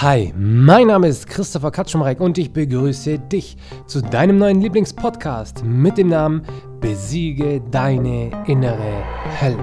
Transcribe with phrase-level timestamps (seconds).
[0.00, 3.56] Hi, mein Name ist Christopher Katschumreck und ich begrüße dich
[3.88, 6.46] zu deinem neuen Lieblingspodcast mit dem Namen
[6.80, 9.02] Besiege deine innere
[9.40, 9.58] Hölle.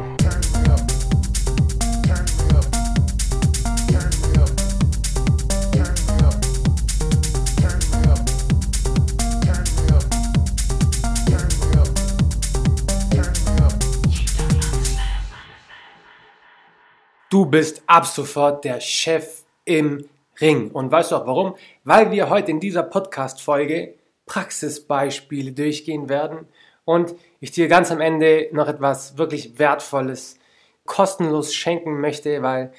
[17.30, 20.04] Du bist ab sofort der Chef im
[20.41, 20.72] Ring.
[20.72, 21.55] Und weißt du auch warum?
[21.84, 26.48] Weil wir heute in dieser Podcast-Folge Praxisbeispiele durchgehen werden
[26.84, 30.40] und ich dir ganz am Ende noch etwas wirklich Wertvolles
[30.86, 32.72] kostenlos schenken möchte, weil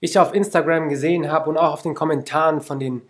[0.00, 3.02] ich auf Instagram gesehen habe und auch auf den Kommentaren von den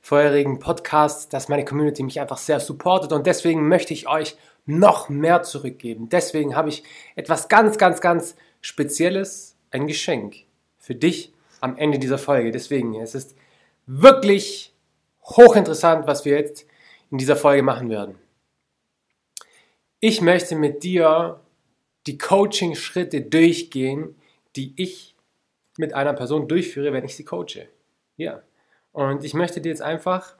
[0.00, 5.08] vorherigen Podcasts, dass meine Community mich einfach sehr supportet und deswegen möchte ich euch noch
[5.08, 6.08] mehr zurückgeben.
[6.08, 10.36] Deswegen habe ich etwas ganz, ganz, ganz Spezielles, ein Geschenk
[10.78, 12.50] für dich am Ende dieser Folge.
[12.50, 13.36] Deswegen, es ist
[13.86, 14.72] wirklich
[15.22, 16.66] hochinteressant, was wir jetzt
[17.10, 18.16] in dieser Folge machen werden.
[20.00, 21.40] Ich möchte mit dir
[22.06, 24.16] die Coaching-Schritte durchgehen,
[24.54, 25.14] die ich
[25.78, 27.68] mit einer Person durchführe, wenn ich sie coache.
[28.16, 28.42] Ja.
[28.92, 30.36] Und ich möchte dir jetzt einfach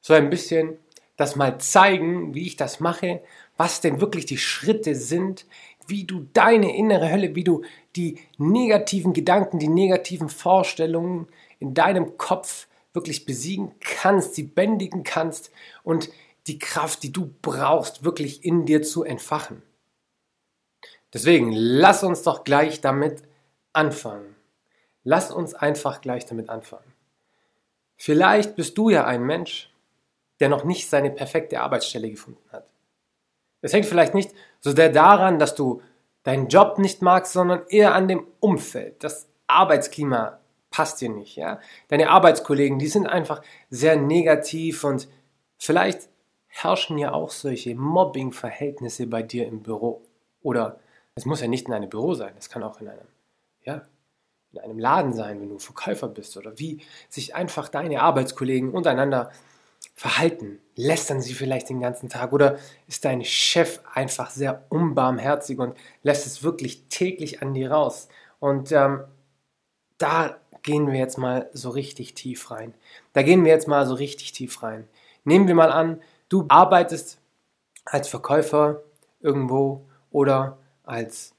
[0.00, 0.78] so ein bisschen
[1.16, 3.22] das mal zeigen, wie ich das mache,
[3.56, 5.44] was denn wirklich die Schritte sind,
[5.86, 7.62] wie du deine innere Hölle, wie du
[7.94, 11.26] die negativen Gedanken, die negativen Vorstellungen
[11.58, 15.50] in deinem Kopf wirklich besiegen kannst, sie bändigen kannst
[15.82, 16.10] und
[16.46, 19.62] die Kraft, die du brauchst, wirklich in dir zu entfachen.
[21.12, 23.22] Deswegen, lass uns doch gleich damit
[23.72, 24.36] anfangen.
[25.02, 26.92] Lass uns einfach gleich damit anfangen.
[27.96, 29.70] Vielleicht bist du ja ein Mensch,
[30.40, 32.70] der noch nicht seine perfekte Arbeitsstelle gefunden hat.
[33.60, 35.82] Es hängt vielleicht nicht so sehr daran, dass du
[36.22, 39.04] deinen Job nicht magst, sondern eher an dem Umfeld.
[39.04, 40.39] Das Arbeitsklima
[40.70, 41.60] passt dir nicht, ja.
[41.88, 45.08] Deine Arbeitskollegen, die sind einfach sehr negativ und
[45.58, 46.08] vielleicht
[46.46, 50.02] herrschen ja auch solche Mobbing-Verhältnisse bei dir im Büro.
[50.42, 50.80] Oder
[51.14, 53.06] es muss ja nicht in einem Büro sein, es kann auch in einem,
[53.64, 53.82] ja,
[54.52, 59.30] in einem Laden sein, wenn du Verkäufer bist oder wie sich einfach deine Arbeitskollegen untereinander
[59.94, 60.60] verhalten.
[60.76, 66.26] Lästern sie vielleicht den ganzen Tag oder ist dein Chef einfach sehr unbarmherzig und lässt
[66.26, 68.08] es wirklich täglich an dir raus?
[68.38, 69.04] Und ähm,
[70.00, 72.74] da gehen wir jetzt mal so richtig tief rein.
[73.12, 74.88] Da gehen wir jetzt mal so richtig tief rein.
[75.24, 77.18] Nehmen wir mal an, du arbeitest
[77.84, 78.82] als Verkäufer
[79.20, 81.34] irgendwo oder als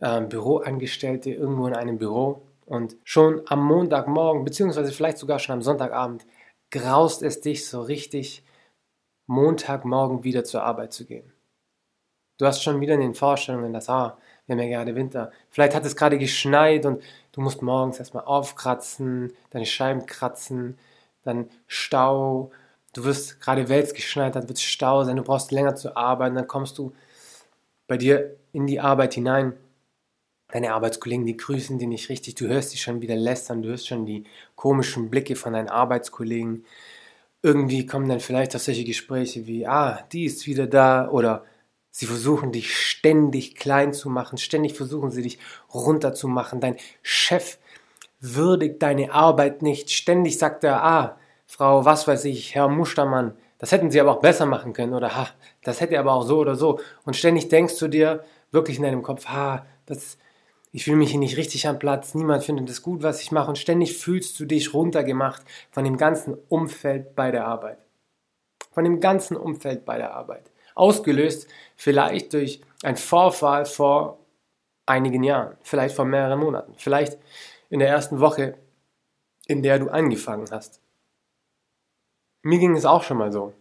[0.00, 5.62] äh, Büroangestellte irgendwo in einem Büro und schon am Montagmorgen, beziehungsweise vielleicht sogar schon am
[5.62, 6.26] Sonntagabend,
[6.70, 8.42] graust es dich so richtig,
[9.26, 11.32] Montagmorgen wieder zur Arbeit zu gehen.
[12.38, 15.30] Du hast schon wieder in den Vorstellungen, dass, ah, wir haben ja gerade Winter.
[15.50, 20.78] Vielleicht hat es gerade geschneit und du musst morgens erstmal aufkratzen, deine Scheiben kratzen,
[21.24, 22.50] dann Stau.
[22.94, 26.46] Du wirst gerade wälz dann wird es Stau sein, du brauchst länger zu arbeiten, dann
[26.46, 26.92] kommst du
[27.86, 29.54] bei dir in die Arbeit hinein.
[30.48, 33.88] Deine Arbeitskollegen, die grüßen dich nicht richtig, du hörst dich schon wieder lästern, du hörst
[33.88, 36.66] schon die komischen Blicke von deinen Arbeitskollegen.
[37.42, 41.44] Irgendwie kommen dann vielleicht auch solche Gespräche wie, ah, die ist wieder da oder
[41.94, 45.38] Sie versuchen dich ständig klein zu machen, ständig versuchen sie dich
[45.72, 46.58] runterzumachen.
[46.58, 47.58] Dein Chef
[48.18, 49.90] würdigt deine Arbeit nicht.
[49.90, 54.20] Ständig sagt er, ah, Frau, was weiß ich, Herr Mustermann, das hätten Sie aber auch
[54.20, 55.28] besser machen können oder ha,
[55.62, 56.80] das hätte aber auch so oder so.
[57.04, 60.16] Und ständig denkst du dir wirklich in deinem Kopf, ha, das,
[60.72, 63.50] ich fühle mich hier nicht richtig am Platz, niemand findet es gut, was ich mache.
[63.50, 67.78] Und ständig fühlst du dich runtergemacht von dem ganzen Umfeld bei der Arbeit.
[68.72, 70.51] Von dem ganzen Umfeld bei der Arbeit.
[70.74, 74.18] Ausgelöst vielleicht durch einen Vorfall vor
[74.86, 77.18] einigen Jahren, vielleicht vor mehreren Monaten, vielleicht
[77.70, 78.58] in der ersten Woche,
[79.46, 80.80] in der du angefangen hast.
[82.42, 83.52] Mir ging es auch schon mal so.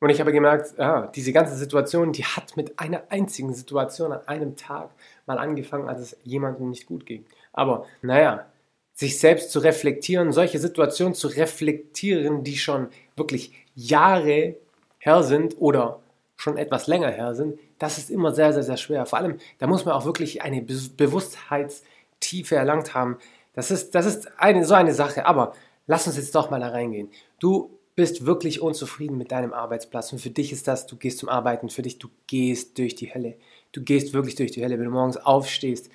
[0.00, 4.26] Und ich habe gemerkt, ja, diese ganze Situation, die hat mit einer einzigen Situation an
[4.26, 4.90] einem Tag
[5.26, 7.24] mal angefangen, als es jemandem nicht gut ging.
[7.52, 8.46] Aber naja,
[8.92, 14.56] sich selbst zu reflektieren, solche Situationen zu reflektieren, die schon wirklich Jahre
[14.98, 16.00] her sind oder
[16.44, 19.06] schon etwas länger her sind, das ist immer sehr, sehr, sehr schwer.
[19.06, 23.16] Vor allem, da muss man auch wirklich eine Be Bewusstheitstiefe erlangt haben.
[23.54, 25.24] Das ist, das ist eine, so eine Sache.
[25.24, 25.54] Aber
[25.86, 27.08] lass uns jetzt doch mal da reingehen.
[27.40, 31.30] Du bist wirklich unzufrieden mit deinem Arbeitsplatz und für dich ist das, du gehst zum
[31.30, 33.36] Arbeiten, für dich, du gehst durch die Hölle.
[33.72, 35.88] Du gehst wirklich durch die Hölle, wenn du morgens aufstehst.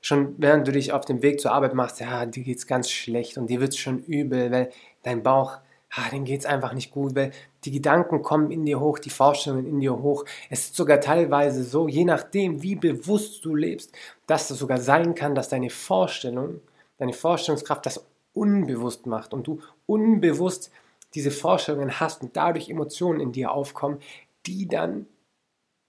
[0.00, 3.36] Schon während du dich auf dem Weg zur Arbeit machst, ja, dir es ganz schlecht
[3.36, 4.70] und dir wird es schon übel, weil
[5.02, 5.58] dein Bauch
[5.90, 7.32] ah, dem geht es einfach nicht gut, weil
[7.64, 10.24] die Gedanken kommen in dir hoch, die Vorstellungen in dir hoch.
[10.50, 13.92] Es ist sogar teilweise so, je nachdem, wie bewusst du lebst,
[14.26, 16.60] dass es sogar sein kann, dass deine Vorstellung,
[16.98, 20.70] deine Vorstellungskraft das unbewusst macht und du unbewusst
[21.14, 23.98] diese Vorstellungen hast und dadurch Emotionen in dir aufkommen,
[24.46, 25.06] die dann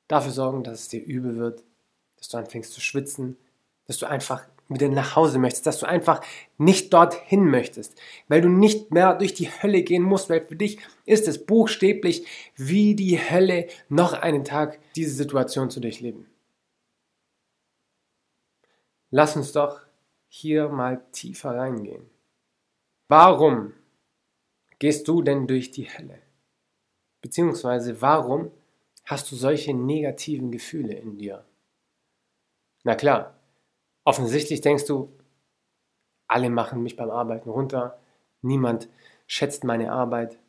[0.08, 1.64] dafür sorgen, dass es dir übel wird,
[2.18, 3.38] dass du anfängst zu schwitzen,
[3.86, 6.22] dass du einfach wieder nach Hause möchtest, dass du einfach
[6.58, 10.80] nicht dorthin möchtest, weil du nicht mehr durch die Hölle gehen musst, weil für dich
[11.06, 12.26] ist es buchstäblich
[12.56, 16.28] wie die Hölle, noch einen Tag diese Situation zu durchleben.
[19.12, 19.82] Lass uns doch
[20.28, 22.08] hier mal tiefer reingehen.
[23.08, 23.74] Warum
[24.78, 26.22] gehst du denn durch die Hölle?
[27.22, 28.52] Beziehungsweise warum
[29.06, 31.44] hast du solche negativen Gefühle in dir?
[32.84, 33.39] Na klar,
[34.10, 35.16] offensichtlich denkst du,
[36.28, 38.00] alle machen mich beim Arbeiten runter,
[38.42, 38.90] niemand
[39.28, 40.40] schätzt meine Arbeit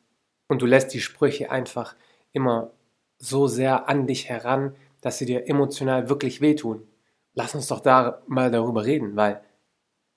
[0.48, 1.94] und du lässt die Sprüche einfach
[2.32, 2.70] immer
[3.18, 6.88] so sehr an dich heran, dass sie dir emotional wirklich wehtun.
[7.34, 9.42] Lass uns doch da mal darüber reden, weil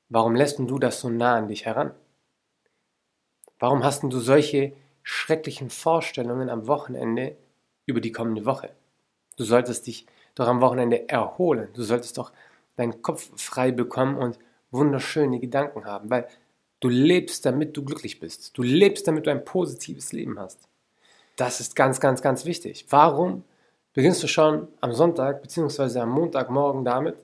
[0.07, 1.93] warum lässt du das so nah an dich heran?
[3.59, 4.71] Warum hast du solche
[5.03, 7.35] schrecklichen Vorstellungen am Wochenende
[7.87, 8.73] über die kommende Woche?
[9.35, 11.67] Du solltest dich doch am Wochenende erholen.
[11.73, 12.31] Du solltest doch
[12.75, 14.39] deinen Kopf frei bekommen und
[14.71, 16.27] wunderschöne Gedanken haben, weil
[16.79, 18.57] du lebst, damit du glücklich bist.
[18.57, 20.67] Du lebst, damit du ein positives Leben hast.
[21.35, 22.85] Das ist ganz, ganz, ganz wichtig.
[22.89, 23.43] Warum
[23.93, 25.99] beginnst du schon am Sonntag bzw.
[25.99, 27.23] am Montagmorgen damit,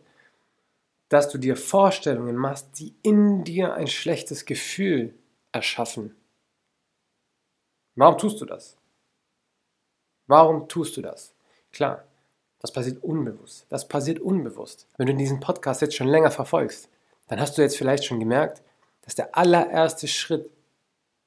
[1.09, 5.15] dass du dir Vorstellungen machst, die in dir ein schlechtes Gefühl
[5.51, 6.15] erschaffen?
[7.95, 8.77] Warum tust du das?
[10.27, 11.33] Warum tust du das?
[11.71, 12.05] Klar,
[12.59, 13.65] das passiert unbewusst.
[13.69, 14.87] Das passiert unbewusst.
[14.97, 16.89] Wenn du diesen Podcast jetzt schon länger verfolgst,
[17.27, 18.61] dann hast du jetzt vielleicht schon gemerkt,
[19.03, 20.49] dass der allererste Schritt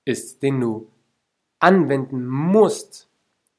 [0.04, 0.88] ist, den du
[1.58, 3.08] anwenden musst,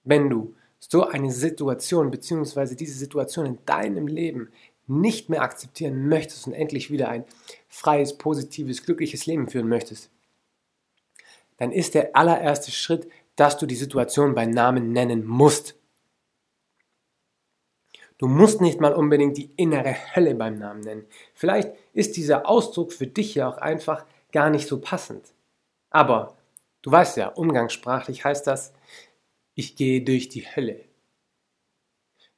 [0.03, 2.75] wenn du so eine Situation bzw.
[2.75, 4.49] diese Situation in deinem Leben
[4.85, 7.23] nicht mehr akzeptieren möchtest und endlich wieder ein
[7.69, 10.09] freies, positives, glückliches Leben führen möchtest,
[11.57, 15.75] dann ist der allererste Schritt, dass du die Situation beim Namen nennen musst.
[18.23, 21.05] Du musst nicht mal unbedingt die innere Hölle beim Namen nennen.
[21.33, 25.33] Vielleicht ist dieser Ausdruck für dich ja auch einfach gar nicht so passend.
[25.89, 26.37] Aber
[26.83, 28.71] du weißt ja, umgangssprachlich heißt das,
[29.55, 30.85] ich gehe durch die Hölle.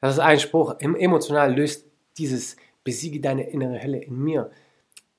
[0.02, 1.86] Das ist ein Spruch, emotional löst
[2.18, 4.50] dieses besiege deine innere Hölle in mir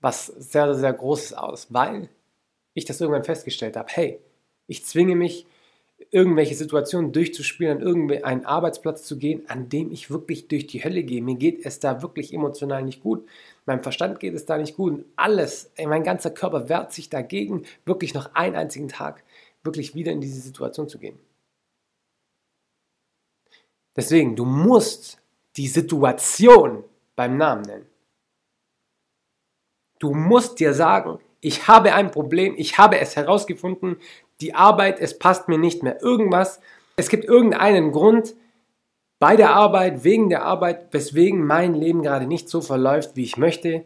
[0.00, 2.08] was sehr, sehr Großes aus, weil
[2.74, 4.18] ich das irgendwann festgestellt habe, hey,
[4.66, 5.46] ich zwinge mich
[6.10, 11.02] irgendwelche Situationen durchzuspielen, an irgendeinen Arbeitsplatz zu gehen, an dem ich wirklich durch die Hölle
[11.02, 11.22] gehe.
[11.22, 13.26] Mir geht es da wirklich emotional nicht gut.
[13.66, 14.92] Meinem Verstand geht es da nicht gut.
[14.92, 19.22] Und alles, mein ganzer Körper wehrt sich dagegen, wirklich noch einen einzigen Tag
[19.66, 21.18] wirklich wieder in diese Situation zu gehen.
[23.94, 25.18] Deswegen, du musst
[25.56, 27.86] die Situation beim Namen nennen.
[29.98, 33.96] Du musst dir sagen, ich habe ein Problem, ich habe es herausgefunden,
[34.40, 36.02] die Arbeit, es passt mir nicht mehr.
[36.02, 36.60] Irgendwas,
[36.96, 38.34] es gibt irgendeinen Grund
[39.18, 43.36] bei der Arbeit, wegen der Arbeit, weswegen mein Leben gerade nicht so verläuft, wie ich
[43.36, 43.84] möchte.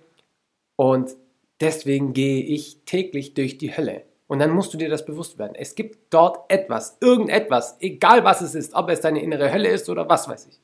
[0.76, 1.16] Und
[1.60, 4.04] deswegen gehe ich täglich durch die Hölle.
[4.26, 5.54] Und dann musst du dir das bewusst werden.
[5.56, 9.88] Es gibt dort etwas, irgendetwas, egal was es ist, ob es deine innere Hölle ist
[9.88, 10.60] oder was weiß ich.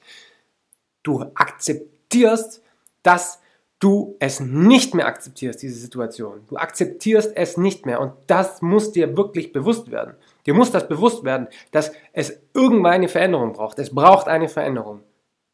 [1.02, 2.62] Du akzeptierst,
[3.02, 3.40] dass
[3.78, 6.44] du es nicht mehr akzeptierst, diese Situation.
[6.48, 10.14] Du akzeptierst es nicht mehr und das muss dir wirklich bewusst werden.
[10.46, 13.78] Dir muss das bewusst werden, dass es irgendwann eine Veränderung braucht.
[13.78, 15.02] Es braucht eine Veränderung.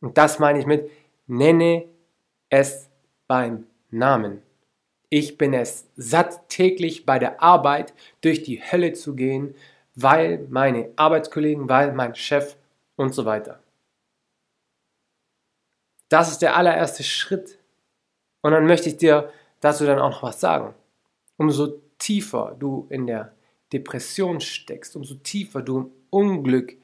[0.00, 0.90] Und das meine ich mit,
[1.26, 1.84] nenne
[2.48, 2.88] es
[3.26, 4.42] beim Namen.
[5.08, 9.54] Ich bin es satt, täglich bei der Arbeit durch die Hölle zu gehen,
[9.94, 12.56] weil meine Arbeitskollegen, weil mein Chef
[12.96, 13.60] und so weiter.
[16.08, 17.58] Das ist der allererste Schritt,
[18.42, 19.30] und dann möchte ich dir
[19.60, 20.74] dazu dann auch noch was sagen.
[21.36, 23.32] Umso tiefer du in der
[23.72, 26.76] Depression steckst, umso tiefer du im Unglück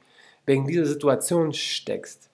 [0.45, 2.29] wegen dieser Situation steckst,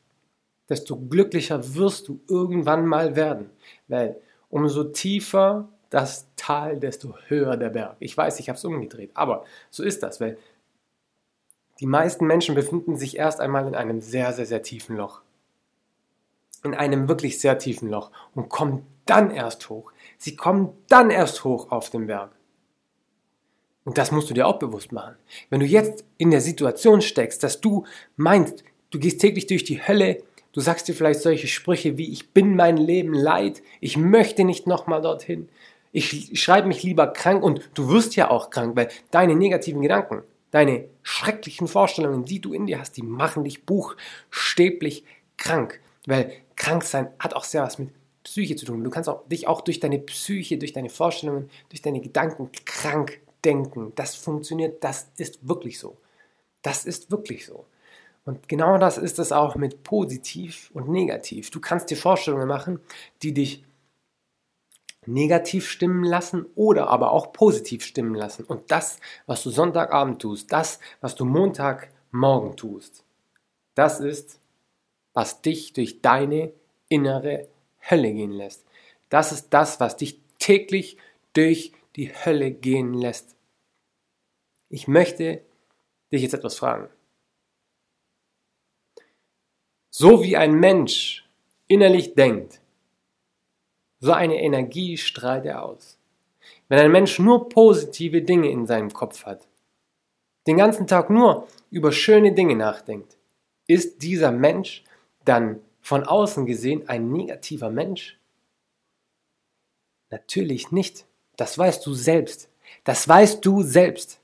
[0.70, 3.50] desto glücklicher wirst du irgendwann mal werden.
[3.88, 7.98] Weil umso tiefer das Tal, desto höher der Berg.
[8.00, 10.38] Ich weiß, ich habe es umgedreht, aber so ist das, weil
[11.80, 15.22] die meisten Menschen befinden sich erst einmal in einem sehr, sehr, sehr tiefen Loch.
[16.66, 19.92] In einem wirklich sehr tiefen Loch und kommen dann erst hoch.
[20.18, 22.32] Sie kommen dann erst hoch auf den Berg.
[23.84, 25.16] Und das musst du dir auch bewusst machen.
[25.52, 27.86] Wenn du jetzt in der Situation steckst, dass du
[28.18, 32.32] meinst, du gehst täglich durch die Hölle, du sagst dir vielleicht solche Sprüche wie ich
[32.32, 35.50] bin mein Leben leid, ich möchte nicht nochmal dorthin,
[35.92, 40.24] ich schreibe mich lieber krank und du wirst ja auch krank, weil deine negativen Gedanken,
[40.50, 45.06] deine schrecklichen Vorstellungen, die du in dir hast, die machen dich buchstäblich
[45.38, 46.34] krank, weil
[46.66, 47.92] krank sein hat auch sehr was mit
[48.24, 48.84] Psyche zu tun.
[48.84, 53.22] Du kannst auch, dich auch durch deine Psyche, durch deine Vorstellungen, durch deine Gedanken krank
[53.44, 53.94] denken.
[53.96, 55.98] Das funktioniert, das ist wirklich so.
[56.64, 57.66] Das ist wirklich so.
[58.26, 61.52] Und genau das ist es auch mit positiv und negativ.
[61.52, 62.80] Du kannst dir Vorstellungen machen,
[63.22, 63.64] die dich
[65.06, 68.44] negativ stimmen lassen oder aber auch positiv stimmen lassen.
[68.44, 73.04] Und das, was du Sonntagabend tust, das, was du Montagmorgen tust,
[73.76, 74.40] das ist,
[75.16, 76.52] was dich durch deine
[76.90, 77.48] innere
[77.90, 78.64] Hölle gehen lässt.
[79.10, 80.98] Das ist das, was dich täglich
[81.34, 83.36] durch die Hölle gehen lässt.
[84.70, 85.42] Ich möchte
[86.12, 86.90] dich jetzt etwas fragen.
[89.90, 91.28] So wie ein Mensch
[91.68, 92.60] innerlich denkt,
[94.00, 95.98] so eine Energie strahlt er aus.
[96.68, 99.48] Wenn ein Mensch nur positive Dinge in seinem Kopf hat,
[100.46, 103.18] den ganzen Tag nur über schöne Dinge nachdenkt,
[103.68, 104.84] ist dieser Mensch
[105.26, 108.20] dann von außen gesehen ein negativer Mensch?
[110.10, 111.06] Natürlich nicht.
[111.36, 112.50] Das weißt du selbst.
[112.84, 114.20] Das weißt du selbst.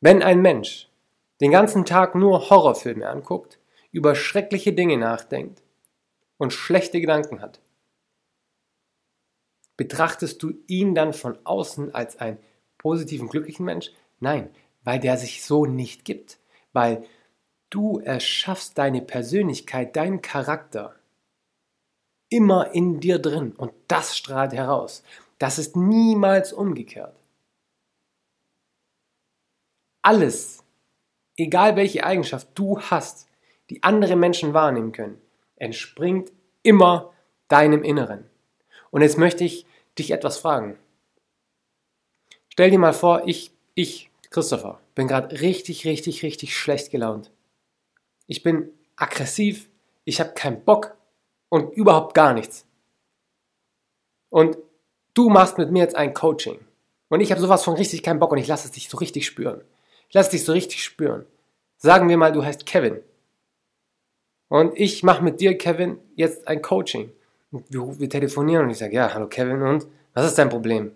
[0.00, 0.88] Wenn ein Mensch
[1.40, 3.58] den ganzen Tag nur Horrorfilme anguckt,
[3.90, 5.62] über schreckliche Dinge nachdenkt
[6.36, 7.60] und schlechte Gedanken hat,
[9.76, 12.38] betrachtest du ihn dann von außen als einen
[12.78, 13.90] positiven, glücklichen Mensch?
[14.20, 14.50] Nein,
[14.84, 16.38] weil der sich so nicht gibt,
[16.72, 17.04] weil
[17.74, 20.94] Du erschaffst deine Persönlichkeit, deinen Charakter
[22.28, 25.02] immer in dir drin und das strahlt heraus.
[25.40, 27.16] Das ist niemals umgekehrt.
[30.02, 30.62] Alles,
[31.36, 33.26] egal welche Eigenschaft du hast,
[33.70, 35.20] die andere Menschen wahrnehmen können,
[35.56, 36.30] entspringt
[36.62, 37.12] immer
[37.48, 38.30] deinem Inneren.
[38.92, 39.66] Und jetzt möchte ich
[39.98, 40.78] dich etwas fragen.
[42.50, 47.32] Stell dir mal vor, ich, ich, Christopher, bin gerade richtig, richtig, richtig schlecht gelaunt
[48.26, 49.68] ich bin aggressiv,
[50.04, 50.96] ich habe keinen Bock
[51.48, 52.66] und überhaupt gar nichts.
[54.30, 54.58] Und
[55.14, 56.58] du machst mit mir jetzt ein Coaching.
[57.08, 59.26] Und ich habe sowas von richtig keinen Bock und ich lasse es dich so richtig
[59.26, 59.62] spüren.
[60.08, 61.26] Ich lasse dich so richtig spüren.
[61.76, 63.00] Sagen wir mal, du heißt Kevin.
[64.48, 67.12] Und ich mache mit dir, Kevin, jetzt ein Coaching.
[67.50, 70.92] Und wir, wir telefonieren und ich sage, ja, hallo Kevin, und was ist dein Problem?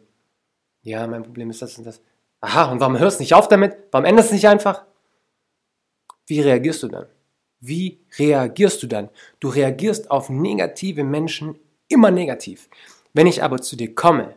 [0.82, 2.00] Ja, mein Problem ist das und das.
[2.40, 3.76] Aha, und warum hörst du nicht auf damit?
[3.90, 4.84] Warum änderst du nicht einfach?
[6.26, 7.06] Wie reagierst du dann?
[7.60, 9.10] Wie reagierst du dann?
[9.40, 12.68] Du reagierst auf negative Menschen immer negativ.
[13.12, 14.34] Wenn ich aber zu dir komme,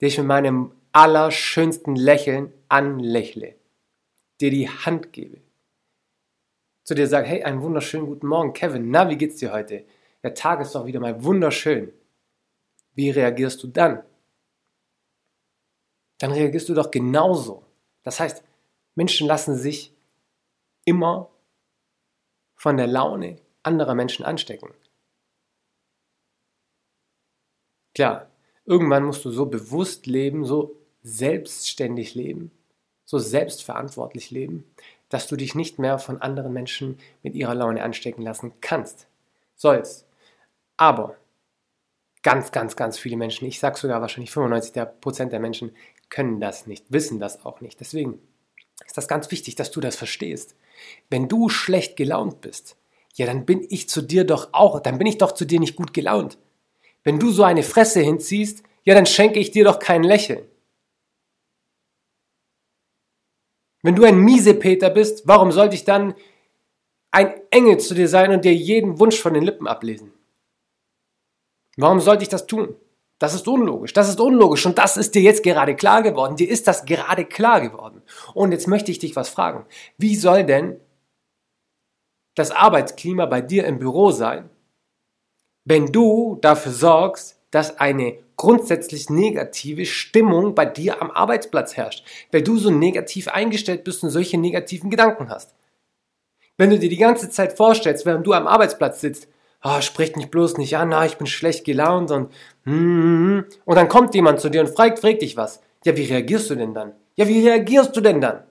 [0.00, 3.54] dich mit meinem allerschönsten Lächeln anlächle,
[4.40, 5.40] dir die Hand gebe,
[6.84, 9.84] zu dir sage, hey, einen wunderschönen guten Morgen, Kevin, na, wie geht's dir heute?
[10.22, 11.92] Der Tag ist doch wieder mal wunderschön.
[12.94, 14.02] Wie reagierst du dann?
[16.18, 17.62] Dann reagierst du doch genauso.
[18.02, 18.42] Das heißt,
[18.94, 19.92] Menschen lassen sich
[20.84, 21.28] immer
[22.58, 24.74] von der Laune anderer Menschen anstecken.
[27.94, 28.28] Klar,
[28.66, 32.50] irgendwann musst du so bewusst leben, so selbstständig leben,
[33.04, 34.64] so selbstverantwortlich leben,
[35.08, 39.06] dass du dich nicht mehr von anderen Menschen mit ihrer Laune anstecken lassen kannst,
[39.56, 40.06] sollst.
[40.76, 41.16] Aber
[42.22, 45.74] ganz, ganz, ganz viele Menschen, ich sage sogar wahrscheinlich 95% der Menschen,
[46.10, 47.80] können das nicht, wissen das auch nicht.
[47.80, 48.20] Deswegen
[48.84, 50.54] ist das ganz wichtig, dass du das verstehst.
[51.10, 52.76] Wenn du schlecht gelaunt bist,
[53.14, 55.76] ja, dann bin ich zu dir doch auch, dann bin ich doch zu dir nicht
[55.76, 56.38] gut gelaunt.
[57.02, 60.46] Wenn du so eine Fresse hinziehst, ja, dann schenke ich dir doch kein Lächeln.
[63.82, 66.14] Wenn du ein Miesepeter bist, warum sollte ich dann
[67.10, 70.12] ein Engel zu dir sein und dir jeden Wunsch von den Lippen ablesen?
[71.76, 72.76] Warum sollte ich das tun?
[73.18, 76.36] Das ist unlogisch, das ist unlogisch und das ist dir jetzt gerade klar geworden.
[76.36, 78.02] Dir ist das gerade klar geworden.
[78.32, 79.66] Und jetzt möchte ich dich was fragen.
[79.96, 80.78] Wie soll denn
[82.36, 84.48] das Arbeitsklima bei dir im Büro sein,
[85.64, 92.42] wenn du dafür sorgst, dass eine grundsätzlich negative Stimmung bei dir am Arbeitsplatz herrscht, weil
[92.42, 95.54] du so negativ eingestellt bist und solche negativen Gedanken hast.
[96.56, 99.28] Wenn du dir die ganze Zeit vorstellst, während du am Arbeitsplatz sitzt,
[99.62, 102.32] oh, sprich mich bloß nicht an, ah, ich bin schlecht gelaunt und
[102.64, 105.60] hm, und dann kommt jemand zu dir und fragt, fragt dich was.
[105.84, 106.92] Ja, wie reagierst du denn dann?
[107.16, 108.44] Ja, wie reagierst du denn dann?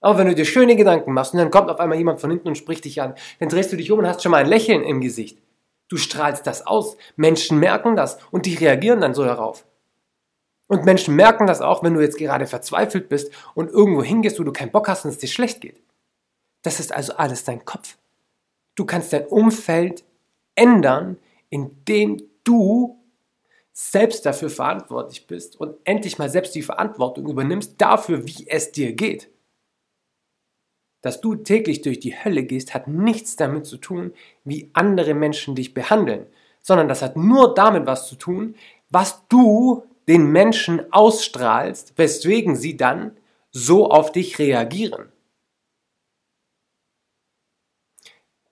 [0.00, 2.48] Aber wenn du dir schöne Gedanken machst und dann kommt auf einmal jemand von hinten
[2.48, 4.82] und spricht dich an, dann drehst du dich um und hast schon mal ein Lächeln
[4.82, 5.38] im Gesicht.
[5.88, 6.96] Du strahlst das aus.
[7.16, 9.64] Menschen merken das und die reagieren dann so darauf.
[10.68, 14.42] Und Menschen merken das auch, wenn du jetzt gerade verzweifelt bist und irgendwo hingehst, wo
[14.42, 15.80] du keinen Bock hast und es dir schlecht geht.
[16.62, 17.96] Das ist also alles dein Kopf.
[18.76, 20.04] Du kannst dein Umfeld
[20.54, 21.18] ändern,
[21.50, 23.02] indem du
[23.72, 28.94] selbst dafür verantwortlich bist und endlich mal selbst die Verantwortung übernimmst dafür, wie es dir
[28.94, 29.30] geht.
[31.02, 34.12] dass du täglich durch die Hölle gehst, hat nichts damit zu tun,
[34.44, 36.26] wie andere Menschen dich behandeln,
[36.60, 38.56] sondern das hat nur damit was zu tun,
[38.90, 43.16] was du den Menschen ausstrahlst, weswegen sie dann
[43.52, 45.12] so auf dich reagieren.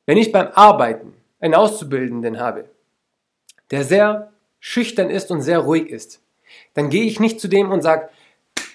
[0.07, 2.69] Wenn ich beim Arbeiten einen Auszubildenden habe,
[3.71, 6.21] der sehr schüchtern ist und sehr ruhig ist,
[6.75, 8.09] dann gehe ich nicht zu dem und sage,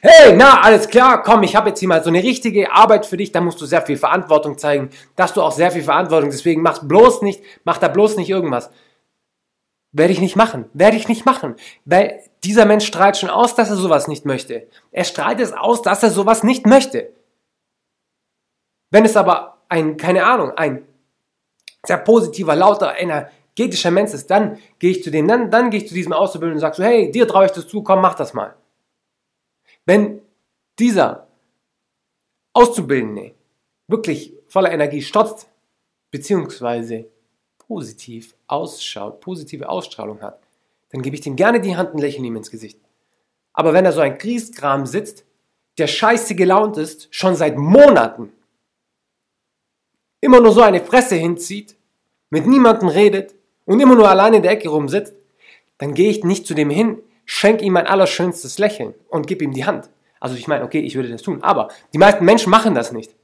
[0.01, 3.17] hey, na, alles klar, komm, ich habe jetzt hier mal so eine richtige Arbeit für
[3.17, 6.29] dich, da musst du sehr viel Verantwortung zeigen, da hast du auch sehr viel Verantwortung,
[6.29, 8.69] deswegen mach bloß nicht, mach da bloß nicht irgendwas.
[9.91, 11.55] Werde ich nicht machen, werde ich nicht machen,
[11.85, 14.67] weil dieser Mensch strahlt schon aus, dass er sowas nicht möchte.
[14.91, 17.09] Er strahlt es aus, dass er sowas nicht möchte.
[18.91, 20.85] Wenn es aber ein, keine Ahnung, ein
[21.85, 25.87] sehr positiver, lauter, energetischer Mensch ist, dann gehe ich zu dem, dann, dann gehe ich
[25.87, 28.33] zu diesem Auszubildenden und sage so, hey, dir traue ich das zu, komm, mach das
[28.33, 28.55] mal.
[29.85, 30.21] Wenn
[30.77, 31.27] dieser
[32.53, 33.33] Auszubildende
[33.87, 35.47] wirklich voller Energie stotzt,
[36.11, 37.05] beziehungsweise
[37.57, 40.39] positiv ausschaut, positive Ausstrahlung hat,
[40.91, 42.79] dann gebe ich dem gerne die Hand und lächle ihm ins Gesicht.
[43.53, 45.25] Aber wenn er so ein Grieskram sitzt,
[45.77, 48.31] der scheiße gelaunt ist, schon seit Monaten,
[50.21, 51.75] immer nur so eine Fresse hinzieht,
[52.29, 53.35] mit niemandem redet
[53.65, 55.13] und immer nur alleine in der Ecke rumsitzt,
[55.77, 59.53] dann gehe ich nicht zu dem hin, schenke ihm mein allerschönstes Lächeln und gebe ihm
[59.53, 59.89] die Hand.
[60.19, 63.15] Also ich meine, okay, ich würde das tun, aber die meisten Menschen machen das nicht.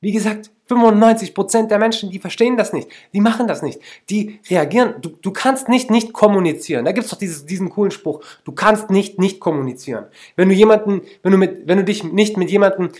[0.00, 2.88] Wie gesagt, 95% der Menschen, die verstehen das nicht.
[3.14, 3.80] Die machen das nicht.
[4.10, 4.96] Die reagieren.
[5.00, 6.84] Du, du kannst nicht nicht kommunizieren.
[6.84, 8.22] Da gibt es doch dieses, diesen coolen Spruch.
[8.44, 10.04] Du kannst nicht nicht kommunizieren.
[10.36, 12.90] Wenn du jemanden, wenn du, mit, wenn du dich nicht mit jemandem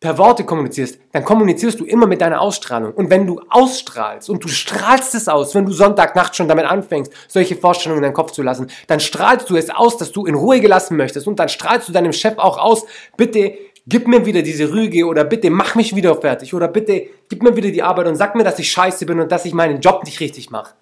[0.00, 2.92] per Worte kommunizierst, dann kommunizierst du immer mit deiner Ausstrahlung.
[2.94, 7.12] Und wenn du ausstrahlst und du strahlst es aus, wenn du Sonntagnacht schon damit anfängst,
[7.28, 10.34] solche Vorstellungen in deinen Kopf zu lassen, dann strahlst du es aus, dass du in
[10.34, 11.28] Ruhe gelassen möchtest.
[11.28, 12.86] Und dann strahlst du deinem Chef auch aus,
[13.18, 17.42] bitte gib mir wieder diese Rüge oder bitte mach mich wieder fertig oder bitte gib
[17.42, 19.80] mir wieder die Arbeit und sag mir, dass ich scheiße bin und dass ich meinen
[19.80, 20.74] Job nicht richtig mache.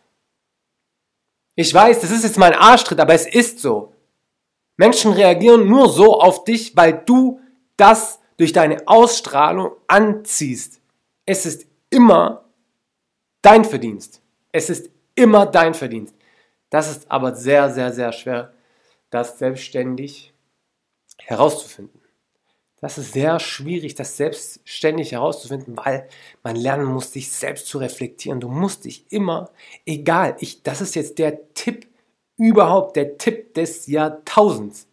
[1.57, 3.93] Ich weiß, das ist jetzt mein Arschtritt, aber es ist so.
[4.77, 7.41] Menschen reagieren nur so auf dich, weil du
[7.77, 10.81] das durch deine Ausstrahlung anziehst.
[11.27, 12.49] Es ist immer
[13.43, 14.23] dein Verdienst.
[14.53, 16.15] Es ist immer dein Verdienst.
[16.71, 18.55] Das ist aber sehr, sehr, sehr schwer,
[19.11, 20.33] das selbstständig
[21.19, 22.01] herauszufinden.
[22.81, 26.09] Das ist sehr schwierig, das selbstständig herauszufinden, weil
[26.45, 28.39] man lernen muss, sich selbst zu reflektieren.
[28.39, 29.51] Du musst dich immer,
[29.85, 31.89] egal, ich, das ist jetzt der Tipp
[32.37, 34.88] überhaupt, der Tipp des Jahrtausends.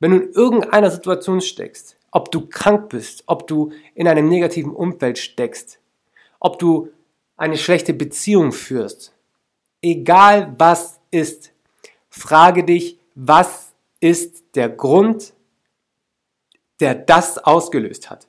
[0.00, 4.72] Wenn du in irgendeiner Situation steckst, ob du krank bist, ob du in einem negativen
[4.72, 5.78] Umfeld steckst,
[6.40, 6.90] ob du
[7.36, 9.12] eine schlechte Beziehung führst,
[9.82, 11.52] egal was ist,
[12.08, 15.32] frage dich, was ist der Grund,
[16.80, 18.28] der das ausgelöst hat.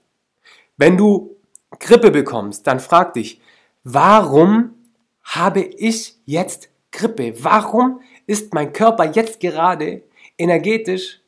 [0.77, 1.35] Wenn du
[1.79, 3.39] Grippe bekommst, dann frag dich,
[3.83, 4.73] warum
[5.21, 7.43] habe ich jetzt Grippe?
[7.43, 10.01] Warum ist mein Körper jetzt gerade
[10.37, 11.21] energetisch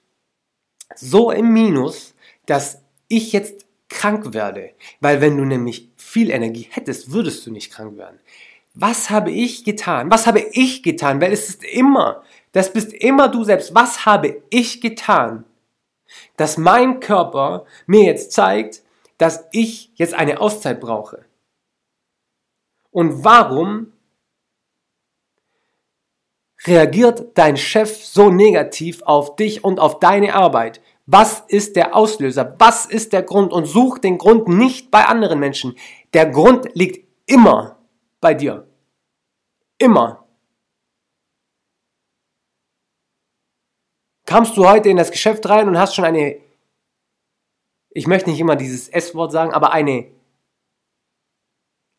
[0.96, 2.14] so im Minus,
[2.46, 4.72] dass ich jetzt krank werde.
[5.00, 8.20] Weil wenn du nämlich viel Energie hättest, würdest du nicht krank werden.
[8.74, 10.10] Was habe ich getan?
[10.10, 11.20] Was habe ich getan?
[11.22, 12.24] Weil es ist immer,
[12.54, 13.76] das bist immer du selbst.
[13.76, 15.44] Was habe ich getan,
[16.38, 18.82] dass mein Körper mir jetzt zeigt,
[19.18, 21.26] dass ich jetzt eine Auszeit brauche?
[22.92, 23.94] Und warum
[26.66, 30.82] reagiert dein Chef so negativ auf dich und auf deine Arbeit?
[31.06, 32.56] Was ist der Auslöser?
[32.60, 33.52] Was ist der Grund?
[33.52, 35.76] Und such den Grund nicht bei anderen Menschen.
[36.14, 37.78] Der Grund liegt immer
[38.22, 38.68] bei dir.
[39.78, 40.26] Immer.
[44.26, 46.40] Kamst du heute in das Geschäft rein und hast schon eine,
[47.90, 50.10] ich möchte nicht immer dieses S-Wort sagen, aber eine,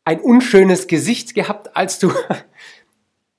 [0.05, 2.13] ein unschönes Gesicht gehabt, als du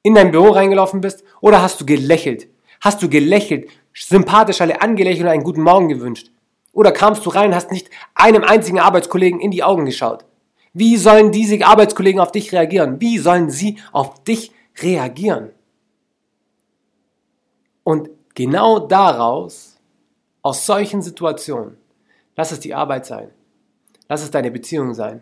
[0.04, 1.24] in dein Büro reingelaufen bist?
[1.42, 2.48] Oder hast du gelächelt?
[2.82, 6.30] Hast du gelächelt, sympathisch alle angelächelt und einen guten Morgen gewünscht?
[6.74, 10.26] Oder kamst du rein und hast nicht einem einzigen Arbeitskollegen in die Augen geschaut?
[10.74, 13.00] Wie sollen diese Arbeitskollegen auf dich reagieren?
[13.00, 15.52] Wie sollen sie auf dich reagieren?
[17.84, 19.78] Und genau daraus,
[20.42, 21.78] aus solchen Situationen,
[22.36, 23.30] lass es die Arbeit sein.
[24.10, 25.22] Lass es deine Beziehung sein.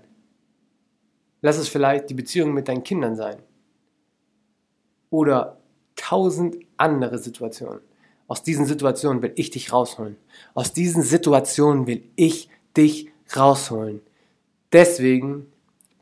[1.42, 3.38] Lass es vielleicht die Beziehung mit deinen Kindern sein.
[5.12, 5.60] Oder
[5.96, 7.82] tausend andere Situationen.
[8.28, 10.18] Aus diesen Situationen will ich dich rausholen.
[10.56, 14.02] Aus diesen Situationen will ich dich rausholen.
[14.72, 15.52] Deswegen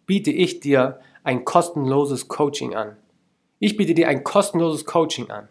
[0.05, 2.95] biete ich dir ein kostenloses Coaching an.
[3.59, 5.49] Ich biete dir ein kostenloses Coaching an.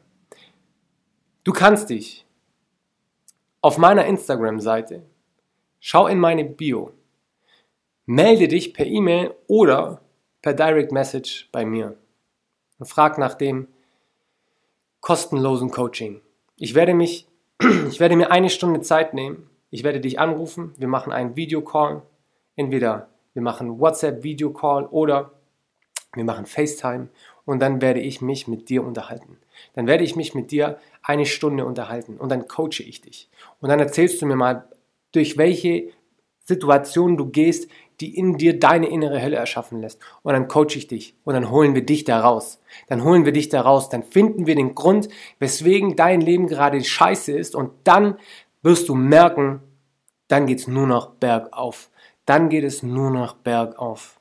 [1.44, 2.24] Du kannst dich
[3.60, 5.02] auf meiner Instagram-Seite
[5.80, 6.92] Schau in meine Bio.
[8.06, 10.00] Melde dich per E-Mail oder
[10.42, 11.96] per Direct Message bei mir
[12.78, 13.68] und frag nach dem
[15.00, 16.20] kostenlosen Coaching.
[16.56, 17.26] Ich werde mich,
[17.88, 19.48] ich werde mir eine Stunde Zeit nehmen.
[19.70, 20.74] Ich werde dich anrufen.
[20.78, 22.02] Wir machen einen Videocall.
[22.56, 25.32] Entweder wir machen WhatsApp Videocall oder
[26.14, 27.08] wir machen FaceTime
[27.44, 29.38] und dann werde ich mich mit dir unterhalten.
[29.74, 33.28] Dann werde ich mich mit dir eine Stunde unterhalten und dann coache ich dich.
[33.60, 34.68] Und dann erzählst du mir mal,
[35.12, 35.90] durch welche
[36.44, 40.00] Situation du gehst, die in dir deine innere Hölle erschaffen lässt.
[40.22, 42.60] Und dann coache ich dich und dann holen wir dich da raus.
[42.86, 43.88] Dann holen wir dich da raus.
[43.88, 45.08] Dann finden wir den Grund,
[45.38, 47.54] weswegen dein Leben gerade scheiße ist.
[47.54, 48.16] Und dann
[48.62, 49.60] wirst du merken,
[50.28, 51.90] dann geht es nur noch bergauf.
[52.24, 54.20] Dann geht es nur noch bergauf.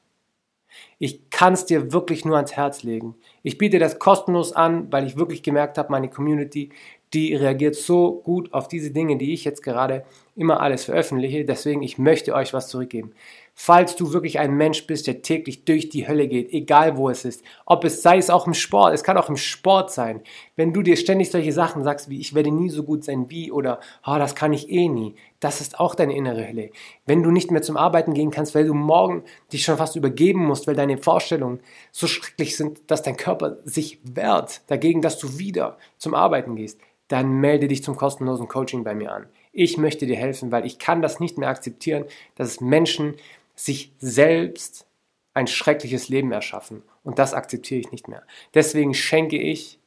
[0.99, 3.15] Ich kann es dir wirklich nur ans Herz legen.
[3.43, 6.71] Ich biete das kostenlos an, weil ich wirklich gemerkt habe, meine Community,
[7.13, 10.03] die reagiert so gut auf diese Dinge, die ich jetzt gerade
[10.35, 11.45] immer alles veröffentliche.
[11.45, 13.13] Deswegen, ich möchte euch was zurückgeben.
[13.59, 17.25] Falls du wirklich ein Mensch bist, der täglich durch die Hölle geht, egal wo es
[17.25, 20.21] ist, ob es sei es auch im Sport, es kann auch im Sport sein,
[20.55, 23.51] wenn du dir ständig solche Sachen sagst wie ich werde nie so gut sein wie
[23.51, 26.69] oder oh, das kann ich eh nie, das ist auch deine innere Hölle.
[27.07, 30.45] Wenn du nicht mehr zum Arbeiten gehen kannst, weil du morgen dich schon fast übergeben
[30.45, 31.59] musst, weil deine Vorstellungen
[31.91, 36.79] so schrecklich sind, dass dein Körper sich wehrt dagegen, dass du wieder zum Arbeiten gehst,
[37.07, 39.25] dann melde dich zum kostenlosen Coaching bei mir an.
[39.51, 43.15] Ich möchte dir helfen, weil ich kann das nicht mehr akzeptieren, dass es Menschen
[43.57, 44.87] sich selbst
[45.33, 46.83] ein schreckliches Leben erschaffen.
[47.03, 48.23] Und das akzeptiere ich nicht mehr.
[48.53, 49.79] Deswegen schenke ich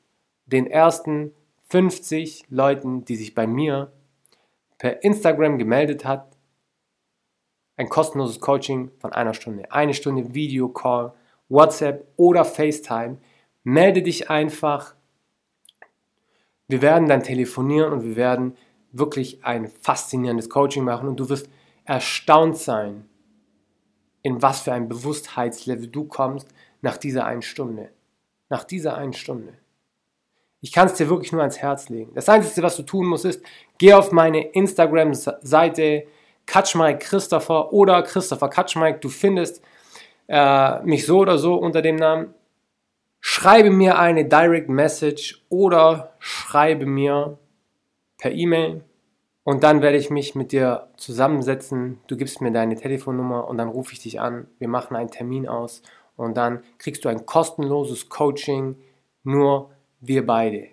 [0.47, 1.33] den ersten
[1.69, 3.93] 50 Leuten, die sich bei mir
[4.79, 6.37] per Instagram gemeldet hat,
[7.77, 9.71] ein kostenloses Coaching von einer Stunde.
[9.73, 11.13] Eine Stunde Videocall,
[11.49, 13.19] WhatsApp oder FaceTime.
[13.63, 14.95] Melde dich einfach.
[16.69, 18.57] Wir werden dann telefonieren und wir werden
[18.93, 21.49] wirklich ein faszinierendes Coaching machen und du wirst
[21.85, 23.10] erstaunt sein,
[24.23, 26.49] in was für ein Bewusstheitslevel du kommst
[26.83, 27.91] nach dieser einen Stunde.
[28.49, 29.55] Nach dieser einen Stunde.
[30.61, 32.13] Ich kann es dir wirklich nur ans Herz legen.
[32.15, 33.43] Das Einzige, was du tun musst, ist,
[33.79, 36.07] geh auf meine Instagram-Seite
[36.45, 38.99] Katschmike Christopher oder Christopher Katschmike.
[38.99, 39.63] Du findest
[40.29, 42.35] äh, mich so oder so unter dem Namen.
[43.21, 47.39] Schreibe mir eine Direct Message oder schreibe mir
[48.19, 48.85] per E-Mail
[49.45, 51.99] und dann werde ich mich mit dir zusammensetzen.
[52.07, 54.47] Du gibst mir deine Telefonnummer und dann rufe ich dich an.
[54.59, 55.83] Wir machen einen Termin aus
[56.17, 58.77] und dann kriegst du ein kostenloses Coaching,
[59.25, 60.69] nur wir beide.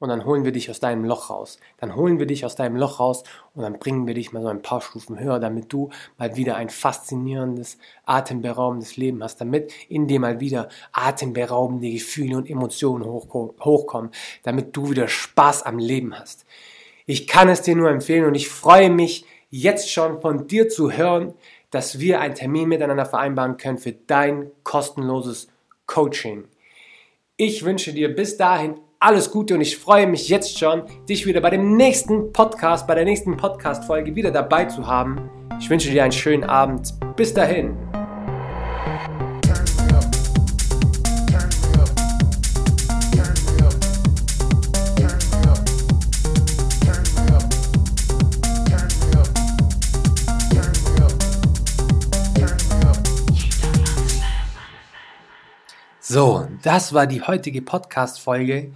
[0.00, 1.58] Und dann holen wir dich aus deinem Loch raus.
[1.76, 3.22] Dann holen wir dich aus deinem Loch raus
[3.54, 6.56] und dann bringen wir dich mal so ein paar Stufen höher, damit du mal wieder
[6.56, 14.10] ein faszinierendes, atemberaubendes Leben hast, damit in dir mal wieder atemberaubende Gefühle und Emotionen hochkommen,
[14.42, 16.46] damit du wieder Spaß am Leben hast.
[17.06, 20.92] Ich kann es dir nur empfehlen und ich freue mich jetzt schon von dir zu
[20.92, 21.34] hören,
[21.70, 25.48] dass wir einen Termin miteinander vereinbaren können für dein kostenloses
[25.86, 26.44] Coaching.
[27.36, 31.40] Ich wünsche dir bis dahin alles Gute und ich freue mich jetzt schon, dich wieder
[31.40, 35.30] bei dem nächsten Podcast, bei der nächsten Podcast-Folge wieder dabei zu haben.
[35.58, 36.94] Ich wünsche dir einen schönen Abend.
[37.16, 37.76] Bis dahin.
[56.12, 58.72] So, das war die heutige Podcast-Folge.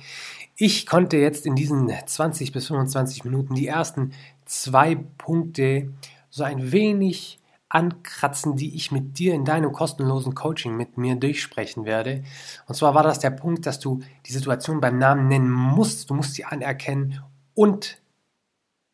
[0.55, 4.13] Ich konnte jetzt in diesen 20 bis 25 Minuten die ersten
[4.45, 5.93] zwei Punkte
[6.31, 11.85] so ein wenig ankratzen, die ich mit dir in deinem kostenlosen Coaching mit mir durchsprechen
[11.85, 12.23] werde.
[12.69, 16.11] Und zwar war das der Punkt, dass du die Situation beim Namen nennen musst.
[16.11, 17.21] Du musst sie anerkennen
[17.55, 18.01] und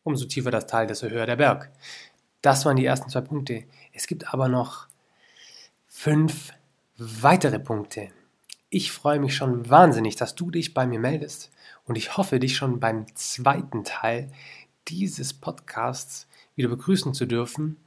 [0.03, 1.71] umso tiefer das Tal, desto höher der Berg.
[2.41, 3.65] Das waren die ersten zwei Punkte.
[3.93, 4.87] Es gibt aber noch
[5.87, 6.55] fünf
[6.97, 8.09] weitere Punkte.
[8.73, 11.51] Ich freue mich schon wahnsinnig, dass du dich bei mir meldest
[11.87, 14.31] und ich hoffe, dich schon beim zweiten Teil
[14.87, 17.79] dieses Podcasts wieder begrüßen zu dürfen,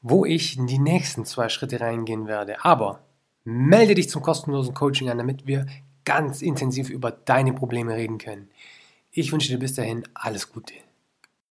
[0.00, 2.64] wo ich in die nächsten zwei Schritte reingehen werde.
[2.64, 3.00] Aber
[3.42, 5.66] melde dich zum kostenlosen Coaching an, damit wir
[6.04, 8.48] ganz intensiv über deine Probleme reden können.
[9.10, 10.74] Ich wünsche dir bis dahin alles Gute.